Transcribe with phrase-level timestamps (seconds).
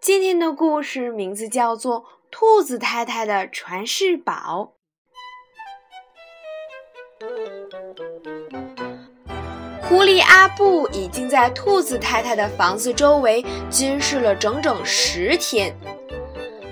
[0.00, 2.00] 今天的故事名字叫做
[2.30, 4.72] 《兔子太太的传世宝》。
[9.82, 15.76] 狐狸阿布已经在兔子太太的房子周围监视了整整十天。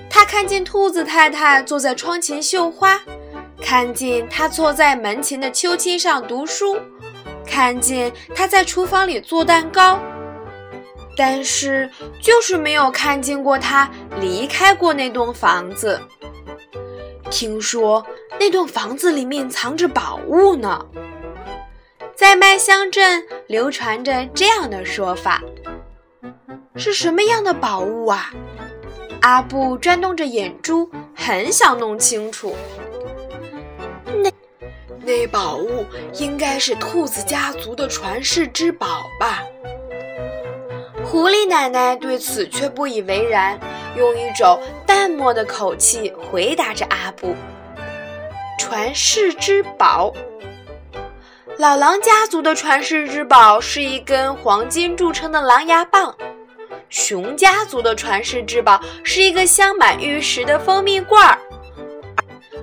[0.09, 2.99] 他看见兔子太太坐在窗前绣花，
[3.61, 6.81] 看见她坐在门前的秋千上读书，
[7.47, 10.01] 看见她在厨房里做蛋糕。
[11.19, 11.91] 但是，
[12.23, 16.01] 就是没有看见过他离开过那栋房子。
[17.29, 18.07] 听说
[18.39, 20.87] 那栋房子里面藏着宝物呢。
[22.15, 25.43] 在麦香镇流传着这样的说法：
[26.77, 28.33] 是什么样的宝物啊？
[29.21, 32.55] 阿布转动着眼珠，很想弄清楚。
[34.23, 34.31] 那
[35.05, 39.43] 那宝物应该是兔子家族的传世之宝吧？
[41.11, 43.59] 狐狸奶奶对此却不以为然，
[43.97, 47.35] 用一种淡漠的口气回答着阿布
[48.61, 50.13] ：“传世之宝，
[51.57, 56.15] 老狼家族的传世之宝是一根黄金铸成的狼牙棒，
[56.91, 61.39] 熊家族的传世之宝是一个镶满玉石的蜂蜜罐儿，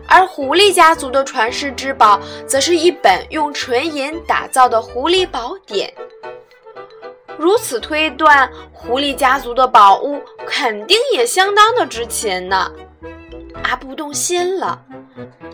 [0.08, 5.92] 而狐狸家族的传世之宝则是一本用纯银打造的狐狸宝典。”
[7.38, 12.72] 如此推断，狐狸家族的宝物肯定也相当的值钱呢。
[13.64, 14.82] 阿布动心了，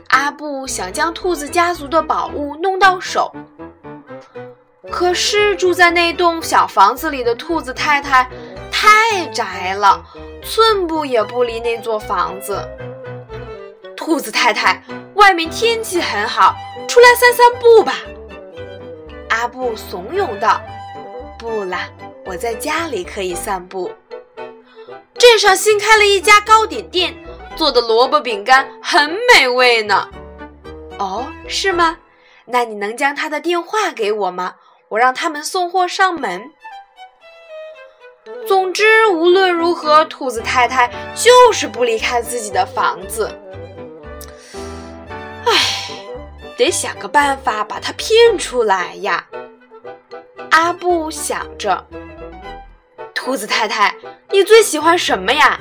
[0.10, 3.32] 阿布想将兔子家族的宝物弄到手。
[4.90, 8.30] 可是住在那栋小房子里的兔子太太
[8.72, 10.04] 太宅了，
[10.44, 12.68] 寸步也不离那座房子。
[13.96, 14.84] 兔子太太，
[15.16, 16.56] 外面天气很好，
[16.88, 17.94] 出来散散步吧。
[19.30, 20.62] 阿布怂恿道。
[21.42, 21.90] 不啦，
[22.24, 23.92] 我在家里可以散步。
[25.18, 27.16] 镇上新开了一家糕点店，
[27.56, 30.08] 做的萝卜饼干很美味呢。
[31.00, 31.98] 哦，是吗？
[32.46, 34.54] 那你能将他的电话给我吗？
[34.90, 36.52] 我让他们送货上门。
[38.48, 43.36] 总之，无论如何，兔子太太就是不离开自己的房子。
[45.48, 45.54] 唉，
[46.56, 49.26] 得想个办法把他骗出来呀。
[50.52, 51.86] 阿布想着
[53.16, 53.96] ：“兔子太太，
[54.30, 55.60] 你最喜欢什么呀？”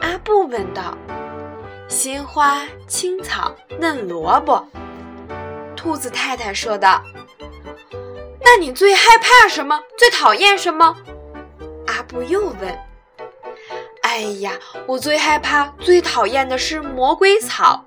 [0.00, 0.96] 阿布问道。
[1.88, 4.66] “鲜花、青草、嫩萝卜。”
[5.76, 7.00] 兔子太太说道。
[8.44, 9.80] “那你最害怕什么？
[9.96, 10.96] 最讨厌什么？”
[11.86, 12.85] 阿布又问。
[14.16, 14.52] 哎呀，
[14.86, 17.84] 我最害怕、最讨厌的是魔鬼草。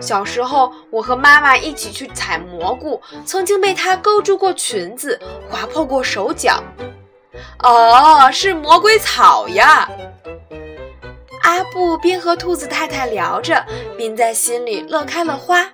[0.00, 6.60] 小时候，我和妈妈一起去采蘑菇，曾经被它勾住过裙子，划破过手脚。
[7.62, 9.88] 哦，是魔鬼草呀！
[11.42, 13.64] 阿布边和兔子太太聊着，
[13.96, 15.64] 边在心里乐开了花。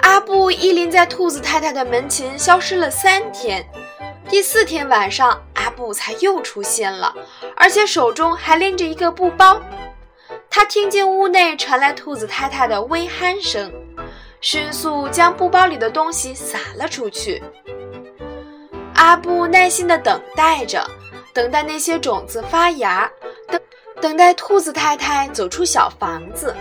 [0.00, 3.62] 阿布依邻在兔子太太的门前，消失了三天。
[4.30, 5.38] 第四天晚上，
[5.80, 7.14] 布才又出现了，
[7.56, 9.58] 而且手中还拎着一个布包。
[10.50, 13.72] 他听见屋内传来兔子太太的微鼾声，
[14.42, 17.42] 迅速将布包里的东西撒了出去。
[18.94, 20.86] 阿布耐心地等待着，
[21.32, 23.10] 等待那些种子发芽，
[23.48, 23.58] 等
[24.02, 26.54] 等待兔子太太走出小房子。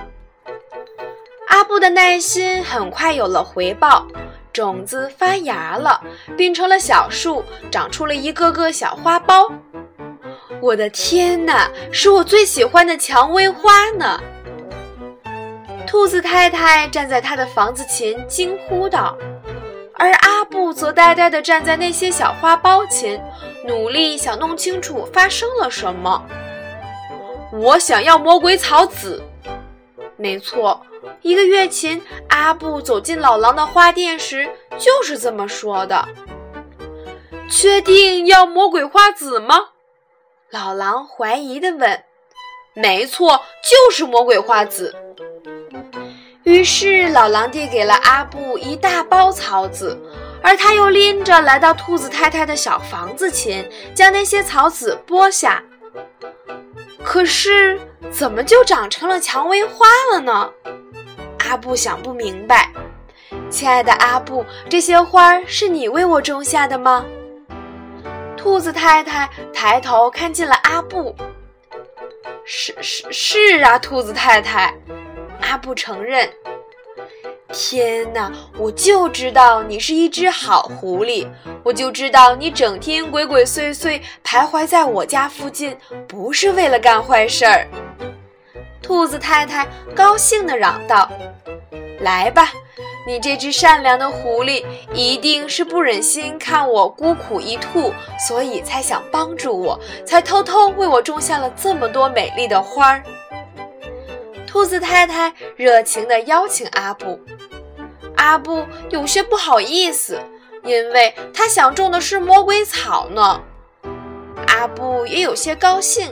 [1.50, 4.08] 阿布的耐心很快有了回报。
[4.60, 6.02] 种子发芽了，
[6.36, 7.42] 变成了小树，
[7.72, 9.50] 长出了一个个小花苞。
[10.60, 14.20] 我的天哪，是我最喜欢的蔷薇花呢！
[15.88, 19.18] 兔子太太站在她的房子前惊呼道，
[19.94, 23.24] 而阿布则呆呆地站在那些小花苞前，
[23.66, 26.22] 努力想弄清楚发生了什么。
[27.54, 29.24] 我想要魔鬼草籽，
[30.18, 30.82] 没错。
[31.22, 36.08] 一个月前，阿布走进老狼的花店时，就是这么说的。
[37.50, 39.70] 确定要魔鬼花籽吗？
[40.50, 42.04] 老狼怀疑地问。
[42.74, 44.96] 没错，就是魔鬼花籽。
[46.44, 50.00] 于是，老狼递给了阿布一大包草籽，
[50.42, 55.62] 而他又拎着来到兔子太太的小房子前，将那些草籽剥下。
[57.04, 57.80] 可是
[58.12, 60.52] 怎么就长成了蔷薇花了呢？
[61.50, 62.70] 阿布想不明白。
[63.50, 67.04] 亲爱的阿布，这些花是你为我种下的吗？
[68.38, 71.16] 兔子太太抬头看见了阿布。
[72.46, 74.72] 是是是啊，兔子太太，
[75.42, 76.30] 阿布承认。
[77.52, 81.28] 天哪，我就知道你是一只好狐狸，
[81.64, 85.76] 我就知道你整天鬼鬼祟祟徘徊在我家附近，
[86.08, 87.68] 不是为了干坏事儿。
[88.82, 91.08] 兔子太太高兴地嚷道
[92.00, 92.52] ：“来吧。”
[93.08, 94.64] 你这只善良的狐狸
[94.94, 97.92] 一定是不忍心看我孤苦一兔，
[98.28, 103.04] 所以才想帮助我，才偷偷为我种下了这么多美丽的花儿。
[104.46, 107.20] 兔子太太热情地邀请阿布，
[108.18, 110.22] 阿布有些不好意思，
[110.64, 113.42] 因为他想种的是魔鬼草呢。
[114.48, 116.12] 阿布也有些高兴，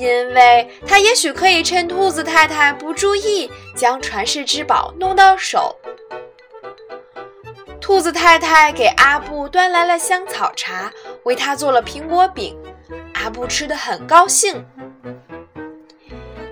[0.00, 5.76] 因为他也许可以趁兔子太太不注意，将传世之宝弄到手。
[7.82, 10.90] 兔子太太给阿布端来了香草茶，
[11.24, 12.56] 为他做了苹果饼。
[13.12, 14.64] 阿布吃得很高兴。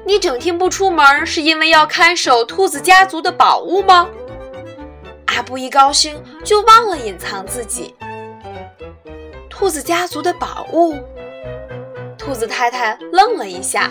[0.04, 4.10] 你整天不出门，是因为要看守兔子家族的宝物吗？
[5.24, 7.94] 阿布一高兴就忘了隐藏自己。
[9.48, 10.98] 兔子家族的宝物？
[12.28, 13.90] 兔子太太愣了一下，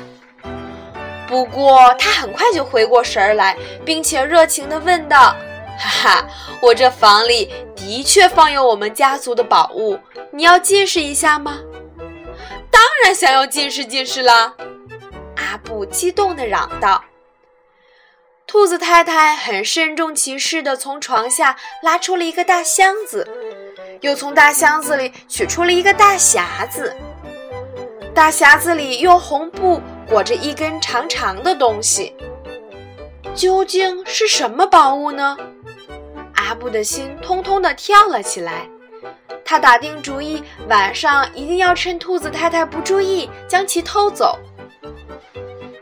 [1.27, 5.35] 不过她很快就回过神来，并且热情地问道。
[5.79, 5.89] 哈
[6.19, 6.27] 哈，
[6.61, 9.99] 我这房里的确放有我们家族的宝物，
[10.31, 11.57] 你要见识一下吗？
[12.69, 14.53] 当然想要见识见识啦！
[15.37, 17.03] 阿布激动地嚷道。
[18.45, 23.27] 兔子太太很慎重其事地从床下拉出了一个大箱子，
[24.01, 26.95] 又从大箱子里取出了一个大匣子，
[28.17, 29.79] 大匣子里用红布
[30.09, 32.15] 裹着一根长长的东西，
[33.35, 35.37] 究竟是什么宝物呢？
[36.33, 38.67] 阿布的心通通的跳了起来，
[39.45, 44.39] 他打定主意，晚上一定要趁兔子太太不注意将其偷走。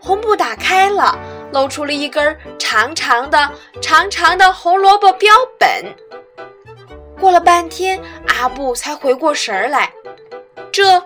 [0.02, 1.18] 红布打开了，
[1.54, 3.50] 露出了一根长长的、
[3.82, 5.86] 长长的红萝卜标本。
[7.18, 7.98] 过了半天，
[8.28, 9.90] 阿布才回过神儿来，
[10.70, 11.02] 这，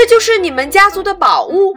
[0.00, 1.76] 这就是你们家族的宝物？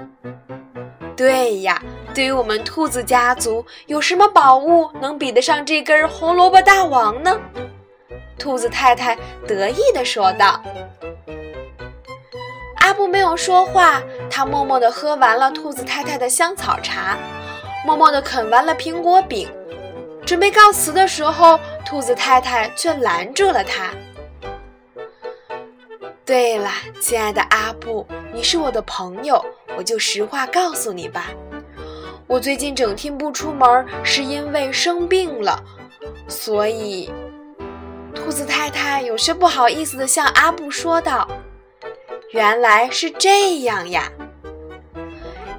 [1.14, 1.84] 对呀。
[2.14, 7.38] 对于我们兔子家族，有什么宝物能比得上这根红萝卜大王呢？
[8.40, 10.64] 兔子太太得意地说道。
[12.78, 17.18] 阿布没有说话，他默默地喝完了兔子太太的香草茶，
[17.86, 19.50] 默默地啃完了苹果饼，
[20.25, 23.90] 准备告辞的时候，兔子太太却拦住了他。
[26.25, 26.72] 对了，
[27.02, 29.44] 亲爱的阿布，你是我的朋友，
[29.78, 31.31] 我就实话告诉你吧。
[32.28, 35.62] 我最近整天不出门，是因为生病了，
[36.30, 37.12] 所以，
[38.16, 41.28] 兔子太太有些不好意思地向阿布说道
[42.31, 44.10] ：“原来是这样呀，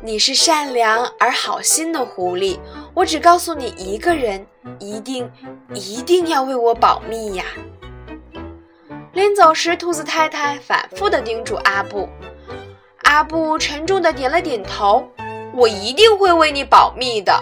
[0.03, 2.59] 你是善良而好心的狐狸，
[2.95, 4.47] 我只告诉你一个人，
[4.79, 5.31] 一定
[5.75, 7.45] 一定要为我保密呀。”
[9.15, 12.09] 临走时，兔子太太反复地叮嘱阿布，
[13.05, 15.09] 阿布沉重地点了点头。
[15.55, 17.33] 我一定会为你保密的。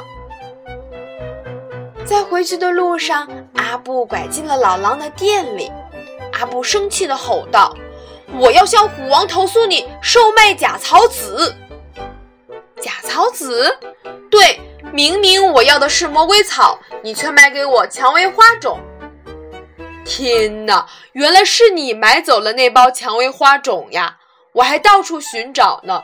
[2.05, 5.73] 在回去的路上，阿布拐进了老狼的店里。
[6.35, 7.75] 阿布生气地吼道
[8.38, 11.55] ：“我要向虎王投诉你售卖假草籽！”
[12.83, 13.75] 假草籽？
[14.31, 14.61] 对，
[14.93, 18.79] 明明我要的是魔鬼草，你却卖给我蔷薇花种。
[20.04, 24.18] 天哪，原来是你买走了那包蔷薇花种呀！
[24.52, 26.02] 我还到处寻找呢。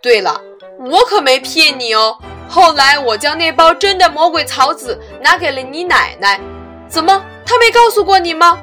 [0.00, 0.40] 对了。
[0.80, 2.18] 我可没骗你哦。
[2.48, 6.40] 后来我将那包真的魔鬼草籽拿给了你奶奶，
[6.88, 8.60] 怎么，她没告诉过你吗？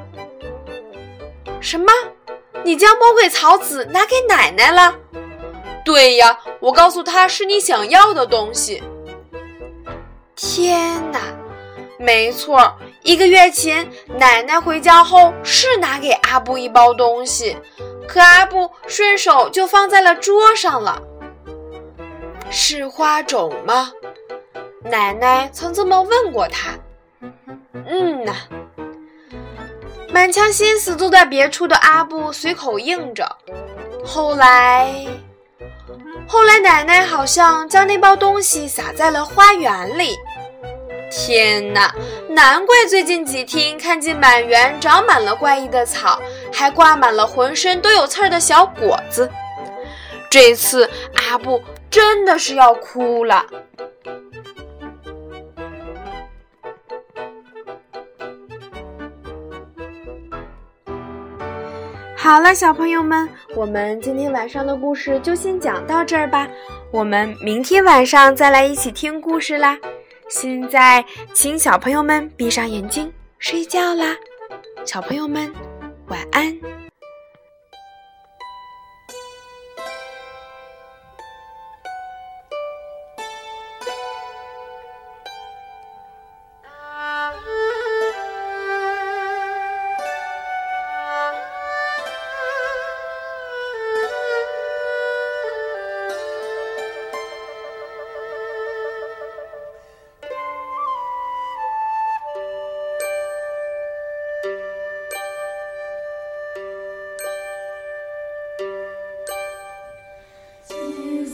[1.60, 1.90] 什么？
[2.62, 4.94] 你将魔鬼草籽拿给奶奶了？
[5.84, 8.82] 对呀，我告诉她是你想要的东西。
[10.36, 11.18] 天哪，
[12.02, 17.56] 没错，一个月前奶奶回家后是拿给阿布一包东西，
[18.08, 21.00] 可阿布顺手就放在了桌上了。
[22.50, 23.92] 是花种吗？
[24.82, 26.72] 奶奶曾这么问过他。
[27.86, 28.34] 嗯呐，
[30.12, 33.36] 满腔心思都在别处的阿布随口应着。
[34.04, 35.06] 后来，
[36.26, 40.16] 后来奶奶好像将那包东西撒在了花园里。
[41.14, 41.94] 天哪，
[42.30, 46.18] 难怪最近几天看见满园长满了怪异的草，
[46.50, 49.30] 还挂满了浑身都有刺儿的小果子。
[50.30, 53.44] 这次阿布真的是要哭了。
[62.16, 66.48] 好了，小朋友们，我们今天晚上的故事就先讲到这儿吧。
[66.90, 69.76] 我们明天晚上再来一起听故事啦。
[70.32, 74.16] 现在，请小朋友们闭上眼睛睡觉啦。
[74.82, 75.52] 小朋友们，
[76.08, 76.71] 晚安。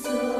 [0.08, 0.37] still